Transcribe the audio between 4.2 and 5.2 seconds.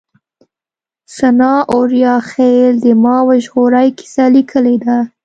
ليکلې ده